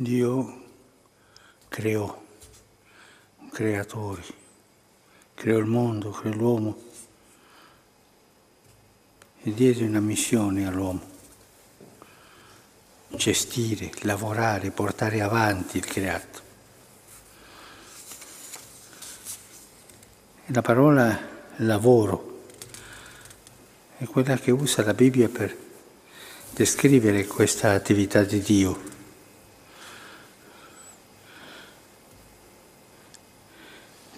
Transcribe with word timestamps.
Dio 0.00 0.62
creò, 1.68 2.22
creatori, 3.52 4.24
creò 5.34 5.58
il 5.58 5.66
mondo, 5.66 6.08
creò 6.08 6.34
l'uomo 6.34 6.82
e 9.42 9.52
diede 9.52 9.84
una 9.84 10.00
missione 10.00 10.66
all'uomo, 10.66 11.02
gestire, 13.08 13.90
lavorare, 14.04 14.70
portare 14.70 15.20
avanti 15.20 15.76
il 15.76 15.84
creato. 15.84 16.40
La 20.46 20.62
parola 20.62 21.28
lavoro 21.56 22.44
è 23.98 24.06
quella 24.06 24.38
che 24.38 24.50
usa 24.50 24.82
la 24.82 24.94
Bibbia 24.94 25.28
per 25.28 25.54
descrivere 26.52 27.26
questa 27.26 27.72
attività 27.72 28.24
di 28.24 28.40
Dio. 28.40 28.89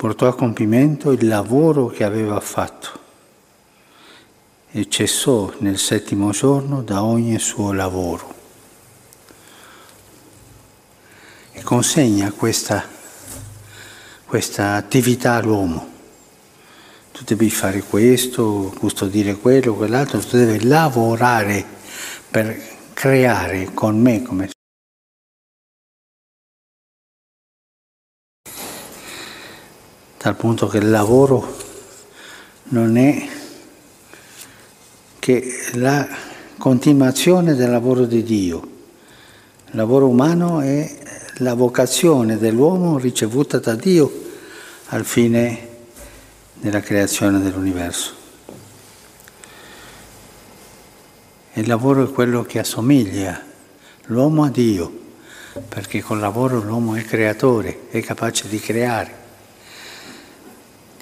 Portò 0.02 0.26
a 0.26 0.34
compimento 0.34 1.12
il 1.12 1.28
lavoro 1.28 1.86
che 1.86 2.02
aveva 2.02 2.40
fatto 2.40 2.98
e 4.72 4.88
cessò 4.88 5.52
nel 5.58 5.78
settimo 5.78 6.32
giorno 6.32 6.82
da 6.82 7.04
ogni 7.04 7.38
suo 7.38 7.72
lavoro. 7.72 8.34
E 11.52 11.62
consegna 11.62 12.32
questa, 12.32 12.84
questa 14.26 14.74
attività 14.74 15.34
all'uomo. 15.34 15.88
Tu 17.12 17.22
devi 17.22 17.48
fare 17.48 17.84
questo, 17.84 18.74
custodire 18.76 19.36
quello, 19.36 19.76
quell'altro, 19.76 20.18
tu 20.18 20.36
devi 20.36 20.66
lavorare 20.66 21.64
per 22.28 22.60
creare 22.92 23.70
con 23.72 24.00
me 24.00 24.20
come 24.22 24.50
tal 30.22 30.36
punto 30.36 30.68
che 30.68 30.78
il 30.78 30.88
lavoro 30.88 31.56
non 32.66 32.96
è 32.96 33.28
che 35.18 35.52
la 35.72 36.06
continuazione 36.56 37.56
del 37.56 37.68
lavoro 37.68 38.04
di 38.04 38.22
Dio. 38.22 38.60
Il 39.66 39.76
lavoro 39.76 40.06
umano 40.06 40.60
è 40.60 40.96
la 41.38 41.54
vocazione 41.54 42.38
dell'uomo 42.38 42.98
ricevuta 42.98 43.58
da 43.58 43.74
Dio 43.74 44.12
al 44.90 45.04
fine 45.04 45.68
della 46.52 46.78
creazione 46.78 47.40
dell'universo. 47.40 48.14
Il 51.54 51.66
lavoro 51.66 52.04
è 52.04 52.12
quello 52.12 52.44
che 52.44 52.60
assomiglia 52.60 53.42
l'uomo 54.04 54.44
a 54.44 54.50
Dio, 54.50 55.00
perché 55.68 56.00
col 56.00 56.20
lavoro 56.20 56.60
l'uomo 56.60 56.94
è 56.94 57.02
creatore, 57.02 57.88
è 57.90 58.00
capace 58.02 58.46
di 58.46 58.60
creare, 58.60 59.21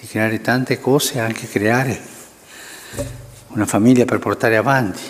di 0.01 0.07
creare 0.07 0.41
tante 0.41 0.81
cose 0.81 1.15
e 1.15 1.19
anche 1.19 1.47
creare 1.47 2.01
una 3.49 3.67
famiglia 3.67 4.07
per 4.07 4.19
portare 4.19 4.57
avanti. 4.57 5.03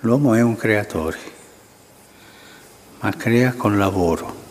L'uomo 0.00 0.34
è 0.34 0.42
un 0.42 0.56
creatore, 0.56 1.18
ma 3.00 3.10
crea 3.16 3.54
con 3.54 3.78
lavoro. 3.78 4.44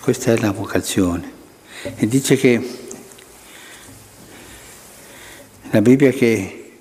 Questa 0.00 0.32
è 0.32 0.38
la 0.38 0.50
vocazione. 0.50 1.38
E 1.96 2.08
dice 2.08 2.36
che 2.36 2.78
la 5.70 5.82
Bibbia 5.82 6.10
che 6.10 6.78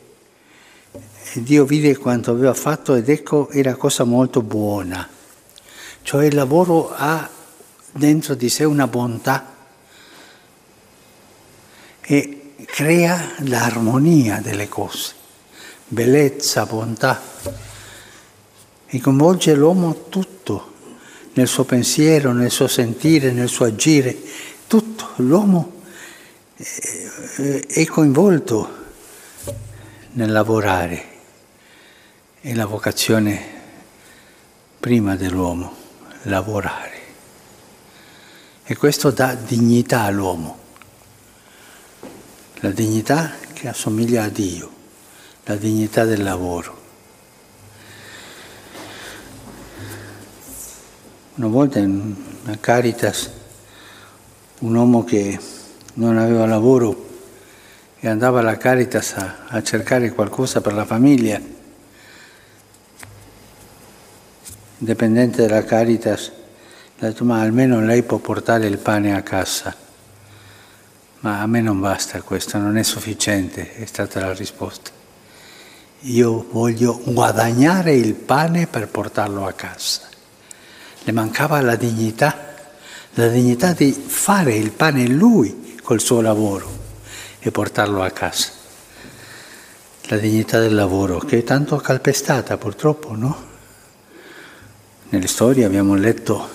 Dio 1.34 1.66
vide 1.66 1.98
quanto 1.98 2.32
aveva 2.32 2.54
fatto 2.54 2.95
ed 2.95 3.10
ecco 3.10 3.50
era 3.50 3.76
cosa 3.76 4.06
molto 4.06 4.42
buona. 4.42 5.17
Cioè 6.10 6.26
il 6.26 6.34
lavoro 6.34 6.92
ha 6.92 7.30
dentro 7.92 8.34
di 8.34 8.50
sé 8.50 8.64
una 8.64 8.88
bontà 8.88 9.56
e 12.02 12.54
crea 12.66 13.33
l'armonia 13.42 14.39
delle 14.42 14.67
cose, 14.67 15.14
bellezza, 15.88 16.66
bontà, 16.66 17.22
e 18.88 19.00
coinvolge 19.00 19.54
l'uomo 19.54 20.08
tutto, 20.10 20.73
nel 21.33 21.48
suo 21.48 21.64
pensiero, 21.66 22.33
nel 22.33 22.50
suo 22.50 22.66
sentire, 22.66 23.32
nel 23.32 23.48
suo 23.48 23.66
agire, 23.66 24.17
tutto. 24.66 25.10
L'uomo 25.17 25.82
è 26.56 27.86
coinvolto 27.86 28.78
nel 30.14 30.32
lavorare, 30.32 31.06
è 32.42 32.52
la 32.56 32.66
vocazione 32.66 33.44
prima 34.80 35.16
dell'uomo, 35.16 35.79
lavorare. 36.24 36.98
E 38.64 38.76
questo 38.76 39.12
dà 39.12 39.34
dignità 39.34 40.02
all'uomo 40.02 40.60
la 42.62 42.72
dignità 42.72 43.32
che 43.54 43.70
assomiglia 43.70 44.24
a 44.24 44.30
Dio, 44.30 44.70
la 45.46 45.56
dignità 45.56 46.04
del 46.04 46.24
lavoro. 46.24 46.78
Una 51.36 51.48
volta 51.48 51.80
in 51.80 52.16
Caritas 52.60 53.32
un 54.60 54.76
uomo 54.76 55.06
che 55.06 55.40
non 55.94 56.18
aveva 56.18 56.46
lavoro 56.46 57.08
e 57.98 58.10
andava 58.10 58.40
alla 58.40 58.58
Caritas 58.58 59.14
a, 59.14 59.46
a 59.48 59.64
cercare 59.64 60.12
qualcosa 60.12 60.60
per 60.60 60.74
la 60.74 60.84
famiglia, 60.84 61.40
dipendente 64.80 65.45
della 65.45 65.64
Caritas, 65.64 66.32
ha 67.00 67.06
detto 67.06 67.26
ma 67.26 67.42
almeno 67.42 67.82
lei 67.82 68.02
può 68.04 68.17
portare 68.17 68.66
il 68.66 68.78
pane 68.78 69.14
a 69.14 69.22
casa. 69.22 69.76
Ma 71.20 71.42
a 71.42 71.48
me 71.48 71.62
non 71.62 71.80
basta 71.80 72.22
questo, 72.22 72.58
non 72.58 72.78
è 72.78 72.84
sufficiente, 72.84 73.76
è 73.76 73.86
stata 73.86 74.22
la 74.22 74.34
risposta. 74.34 74.92
Io 76.04 76.48
voglio 76.50 77.02
guadagnare 77.04 77.94
il 77.94 78.14
pane 78.14 78.68
per 78.68 78.88
portarlo 78.88 79.45
a 79.45 79.52
casa. 79.52 80.08
Le 81.04 81.12
mancava 81.12 81.60
la 81.62 81.76
dignità, 81.76 82.56
la 83.16 83.28
dignità 83.28 83.73
di 83.73 83.92
fare 83.92 84.56
il 84.56 84.72
pane 84.72 85.08
lui 85.08 85.78
col 85.84 86.00
suo 86.00 86.22
lavoro 86.22 86.78
e 87.39 87.52
portarlo 87.52 88.02
a 88.02 88.12
casa. 88.12 88.48
La 90.04 90.18
dignità 90.18 90.60
del 90.60 90.73
lavoro, 90.73 91.20
che 91.20 91.39
è 91.39 91.44
tanto 91.44 91.76
calpestata 91.78 92.58
purtroppo, 92.58 93.14
no? 93.14 93.48
Nelle 95.11 95.25
storie 95.25 95.65
abbiamo 95.65 95.95
letto 95.95 96.47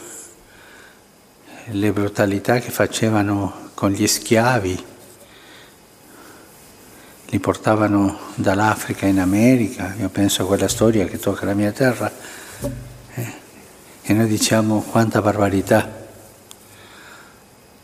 le 1.71 1.93
brutalità 1.93 2.61
che 2.61 2.71
facevano 2.71 3.71
con 3.75 3.91
gli 3.91 4.07
schiavi, 4.07 4.85
li 7.31 7.39
portavano 7.41 8.17
dall'Africa 8.37 9.07
in 9.07 9.19
America, 9.19 9.97
io 9.99 10.09
penso 10.09 10.45
a 10.45 10.47
quella 10.47 10.69
storia 10.69 11.05
che 11.07 11.19
tocca 11.19 11.47
la 11.47 11.55
mia 11.55 11.73
terra, 11.73 12.13
eh, 13.15 13.33
e 14.03 14.13
noi 14.13 14.29
diciamo 14.29 14.83
quanta 14.83 15.21
barbarità. 15.21 16.07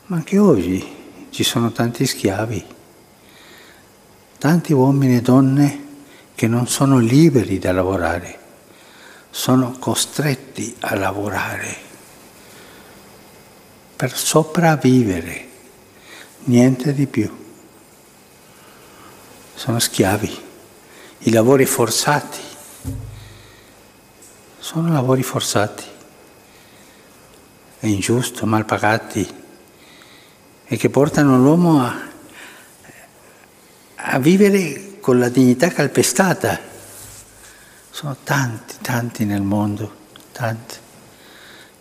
Ma 0.06 0.16
anche 0.16 0.38
oggi 0.38 0.86
ci 1.30 1.42
sono 1.42 1.72
tanti 1.72 2.06
schiavi, 2.06 2.64
tanti 4.38 4.72
uomini 4.72 5.16
e 5.16 5.20
donne 5.20 5.84
che 6.36 6.46
non 6.46 6.68
sono 6.68 6.98
liberi 6.98 7.58
da 7.58 7.72
lavorare, 7.72 8.39
sono 9.30 9.76
costretti 9.78 10.76
a 10.80 10.94
lavorare 10.94 11.76
per 13.96 14.16
sopravvivere 14.16 15.48
niente 16.44 16.92
di 16.92 17.06
più. 17.06 17.30
Sono 19.54 19.78
schiavi. 19.78 20.48
I 21.18 21.30
lavori 21.30 21.66
forzati 21.66 22.48
sono 24.70 24.92
lavori 24.92 25.24
forzati 25.24 25.84
e 27.80 27.88
ingiusto, 27.88 28.46
mal 28.46 28.64
pagati 28.64 29.28
e 30.64 30.76
che 30.76 30.90
portano 30.90 31.36
l'uomo 31.38 31.82
a, 31.82 31.94
a 33.96 34.18
vivere 34.20 35.00
con 35.00 35.18
la 35.18 35.28
dignità 35.28 35.70
calpestata. 35.70 36.69
Sono 38.00 38.16
tanti, 38.24 38.76
tanti 38.80 39.26
nel 39.26 39.42
mondo, 39.42 39.94
tanti. 40.32 40.74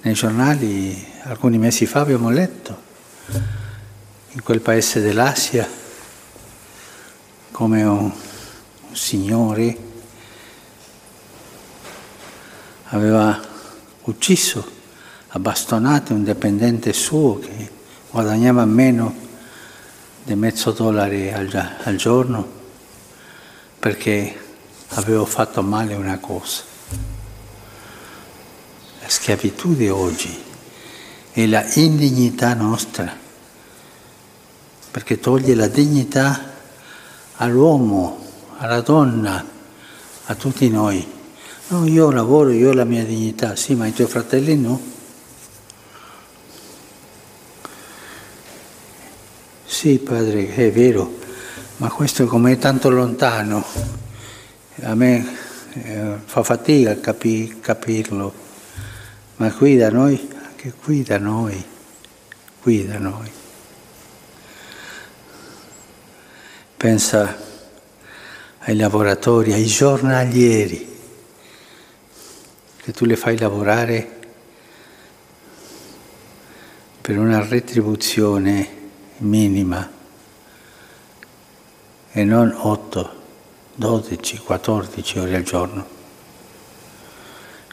Nei 0.02 0.14
giornali 0.14 1.02
alcuni 1.24 1.58
mesi 1.58 1.86
fa 1.86 2.02
abbiamo 2.02 2.30
letto 2.30 2.78
in 4.32 4.44
quel 4.44 4.60
paese 4.60 5.00
dell'Asia 5.00 5.66
come 7.52 7.84
un, 7.84 8.12
un 8.12 8.96
signore 8.96 9.78
aveva 12.88 13.40
ucciso 14.02 14.70
a 15.30 15.40
bastonate 15.40 16.12
un 16.12 16.26
dipendente 16.26 16.92
suo 16.92 17.40
che 17.40 17.72
guadagnava 18.12 18.66
meno 18.66 19.16
di 20.26 20.36
mezzo 20.36 20.72
dollaro 20.72 21.34
al, 21.34 21.78
al 21.84 21.96
giorno 21.96 22.46
perché 23.80 24.48
avevo 24.90 25.26
fatto 25.26 25.62
male 25.62 25.96
una 25.96 26.18
cosa. 26.20 26.64
La 29.02 29.10
schiavitù 29.10 29.76
di 29.76 29.90
oggi 29.90 30.44
è 31.32 31.46
la 31.46 31.66
indignità 31.76 32.54
nostra, 32.54 33.16
perché 34.92 35.20
toglie 35.20 35.56
la 35.56 35.68
dignità 35.68 36.54
all'uomo, 37.36 38.26
alla 38.58 38.82
donna, 38.82 39.46
a 40.26 40.36
tutti 40.36 40.70
noi. 40.70 41.18
No, 41.68 41.86
io 41.86 42.12
lavoro, 42.12 42.50
io 42.50 42.70
ho 42.70 42.74
la 42.74 42.84
mia 42.84 43.06
dignità, 43.06 43.56
sì, 43.56 43.76
ma 43.76 43.86
i 43.86 43.94
tuoi 43.94 44.08
fratelli 44.08 44.58
no. 44.58 44.98
Sì, 49.66 50.00
padre, 50.00 50.54
è 50.54 50.72
vero, 50.72 51.20
ma 51.78 51.90
questo 51.90 52.26
come 52.26 52.54
è 52.54 52.58
tanto 52.58 52.90
lontano, 52.90 53.64
a 54.82 54.96
me 54.96 55.26
eh, 55.74 56.16
fa 56.24 56.44
fatica 56.44 57.00
capi, 57.00 57.60
capirlo, 57.60 58.34
ma 59.38 59.52
qui 59.52 59.78
da 59.78 59.90
noi, 59.90 60.30
anche 60.46 60.74
qui 60.74 61.04
da 61.04 61.18
noi, 61.18 61.64
qui 62.62 62.86
da 62.86 62.98
noi. 62.98 63.32
Pensa 66.78 67.38
ai 68.60 68.76
lavoratori, 68.76 69.54
ai 69.54 69.66
giornalieri, 69.66 70.98
che 72.78 72.92
tu 72.92 73.06
le 73.06 73.16
fai 73.16 73.38
lavorare 73.38 74.18
per 77.02 77.18
una 77.18 77.46
retribuzione 77.46 78.78
minima 79.18 79.90
e 82.12 82.24
non 82.24 82.54
8, 82.56 83.19
12, 83.80 84.40
14 84.40 85.20
ore 85.20 85.36
al 85.38 85.44
giorno. 85.44 85.88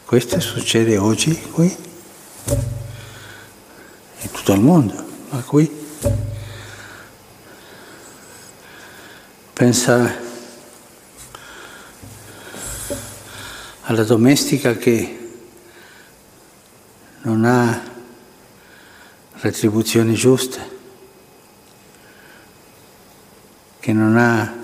Questo 0.05 0.38
succede 0.38 0.97
oggi 0.99 1.37
qui, 1.50 1.76
in 4.20 4.31
tutto 4.31 4.53
il 4.53 4.61
mondo, 4.61 5.05
ma 5.31 5.43
qui. 5.43 5.69
Pensa 9.53 10.17
alla 13.82 14.05
domestica 14.05 14.76
che 14.76 15.31
non 17.23 17.44
ha 17.44 17.82
retribuzioni 19.41 20.14
giuste, 20.14 20.70
che 23.81 23.93
non 23.93 24.17
ha 24.17 24.56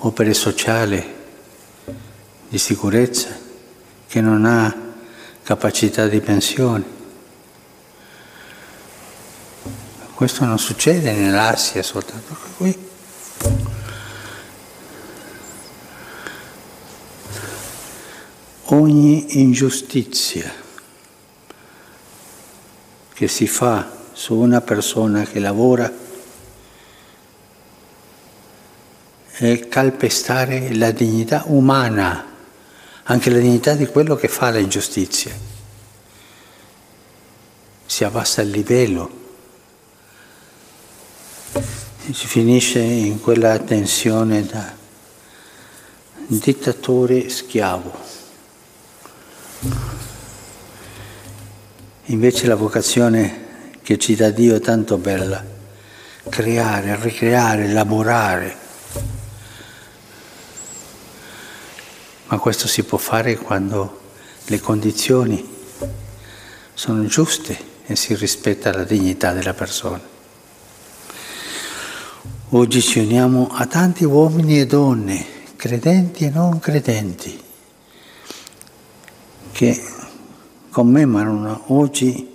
opere 0.00 0.34
sociali 0.34 1.02
di 2.48 2.58
sicurezza, 2.58 3.28
che 4.06 4.20
non 4.20 4.44
ha 4.44 4.74
capacità 5.42 6.06
di 6.08 6.20
pensione. 6.20 6.98
Questo 10.14 10.44
non 10.44 10.58
succede 10.58 11.12
nell'Asia 11.12 11.82
soltanto 11.82 12.36
qui. 12.56 12.88
ogni 18.72 19.40
ingiustizia 19.40 20.52
che 23.12 23.28
si 23.28 23.46
fa 23.46 23.90
su 24.12 24.34
una 24.34 24.60
persona 24.60 25.24
che 25.24 25.40
lavora 25.40 25.92
è 29.48 29.68
calpestare 29.68 30.74
la 30.74 30.90
dignità 30.90 31.44
umana, 31.46 32.26
anche 33.04 33.30
la 33.30 33.38
dignità 33.38 33.74
di 33.74 33.86
quello 33.86 34.14
che 34.14 34.28
fa 34.28 34.50
le 34.50 34.60
ingiustizie. 34.60 35.38
Si 37.86 38.04
abbassa 38.04 38.42
il 38.42 38.50
livello 38.50 39.18
si 42.12 42.26
finisce 42.26 42.80
in 42.80 43.20
quella 43.20 43.58
tensione 43.58 44.44
da 44.44 44.74
dittatore 46.26 47.28
schiavo. 47.28 47.92
Invece 52.06 52.46
la 52.46 52.56
vocazione 52.56 53.78
che 53.82 53.98
ci 53.98 54.16
dà 54.16 54.30
Dio 54.30 54.56
è 54.56 54.60
tanto 54.60 54.96
bella, 54.96 55.44
creare, 56.28 56.98
ricreare, 57.00 57.68
lavorare. 57.68 58.68
Ma 62.30 62.38
questo 62.38 62.68
si 62.68 62.84
può 62.84 62.96
fare 62.96 63.36
quando 63.36 64.00
le 64.46 64.60
condizioni 64.60 65.44
sono 66.74 67.04
giuste 67.06 67.58
e 67.84 67.96
si 67.96 68.14
rispetta 68.14 68.72
la 68.72 68.84
dignità 68.84 69.32
della 69.32 69.52
persona. 69.52 70.00
Oggi 72.50 72.82
ci 72.82 73.00
uniamo 73.00 73.48
a 73.52 73.66
tanti 73.66 74.04
uomini 74.04 74.60
e 74.60 74.66
donne, 74.66 75.26
credenti 75.56 76.24
e 76.24 76.30
non 76.30 76.60
credenti 76.60 77.42
che 79.50 79.82
commemorano 80.70 81.64
oggi 81.74 82.32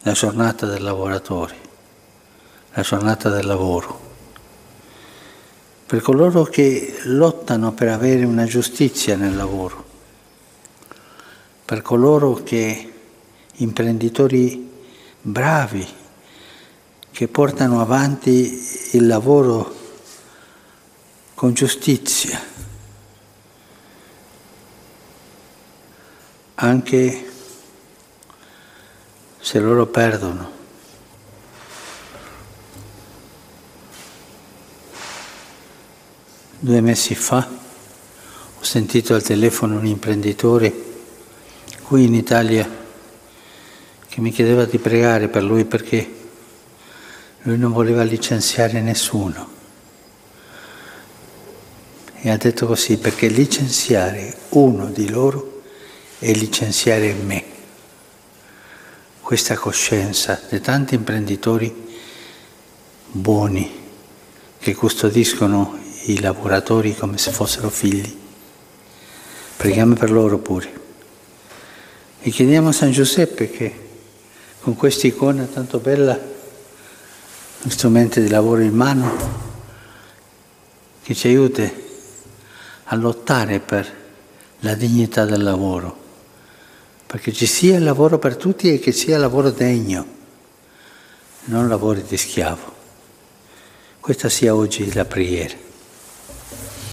la 0.00 0.12
giornata 0.12 0.64
del 0.64 0.82
lavoratore, 0.82 1.56
la 2.72 2.80
giornata 2.80 3.28
del 3.28 3.44
lavoro. 3.44 3.99
Per 5.90 6.00
coloro 6.02 6.44
che 6.44 7.00
lottano 7.06 7.72
per 7.72 7.88
avere 7.88 8.24
una 8.24 8.44
giustizia 8.44 9.16
nel 9.16 9.34
lavoro, 9.34 9.84
per 11.64 11.82
coloro 11.82 12.34
che 12.44 12.92
imprenditori 13.54 14.70
bravi 15.20 15.84
che 17.10 17.26
portano 17.26 17.80
avanti 17.80 18.88
il 18.92 19.04
lavoro 19.04 19.74
con 21.34 21.54
giustizia, 21.54 22.40
anche 26.54 27.32
se 29.40 29.58
loro 29.58 29.86
perdono. 29.86 30.59
Due 36.62 36.82
mesi 36.82 37.14
fa 37.14 37.48
ho 38.58 38.62
sentito 38.62 39.14
al 39.14 39.22
telefono 39.22 39.78
un 39.78 39.86
imprenditore 39.86 40.70
qui 41.84 42.04
in 42.04 42.12
Italia 42.12 42.68
che 44.06 44.20
mi 44.20 44.30
chiedeva 44.30 44.66
di 44.66 44.76
pregare 44.76 45.28
per 45.28 45.42
lui 45.42 45.64
perché 45.64 46.14
lui 47.44 47.56
non 47.56 47.72
voleva 47.72 48.02
licenziare 48.02 48.82
nessuno. 48.82 49.48
E 52.20 52.28
ha 52.28 52.36
detto 52.36 52.66
così, 52.66 52.98
perché 52.98 53.28
licenziare 53.28 54.36
uno 54.50 54.90
di 54.90 55.08
loro 55.08 55.62
e 56.18 56.32
licenziare 56.32 57.14
me. 57.14 57.42
Questa 59.22 59.56
coscienza 59.56 60.38
di 60.50 60.60
tanti 60.60 60.94
imprenditori 60.94 61.74
buoni 63.12 63.78
che 64.58 64.74
custodiscono 64.74 65.88
i 66.04 66.20
lavoratori 66.20 66.94
come 66.94 67.18
se 67.18 67.30
fossero 67.30 67.70
figli. 67.70 68.18
Preghiamo 69.56 69.94
per 69.94 70.10
loro 70.10 70.38
pure. 70.38 70.78
E 72.20 72.30
chiediamo 72.30 72.68
a 72.68 72.72
San 72.72 72.90
Giuseppe 72.90 73.50
che 73.50 73.88
con 74.60 74.76
questa 74.76 75.06
icona 75.06 75.44
tanto 75.44 75.78
bella, 75.78 76.18
strumento 77.68 78.20
di 78.20 78.28
lavoro 78.28 78.60
in 78.60 78.74
mano, 78.74 79.38
che 81.02 81.14
ci 81.14 81.28
aiuti 81.28 81.72
a 82.84 82.94
lottare 82.96 83.60
per 83.60 83.98
la 84.60 84.74
dignità 84.74 85.24
del 85.24 85.42
lavoro 85.42 86.00
perché 87.10 87.32
ci 87.32 87.46
sia 87.46 87.80
lavoro 87.80 88.20
per 88.20 88.36
tutti 88.36 88.72
e 88.72 88.78
che 88.78 88.92
sia 88.92 89.18
lavoro 89.18 89.50
degno, 89.50 90.06
non 91.46 91.66
lavori 91.66 92.04
di 92.06 92.16
schiavo. 92.16 92.72
Questa 93.98 94.28
sia 94.28 94.54
oggi 94.54 94.92
la 94.92 95.04
preghiera. 95.04 95.56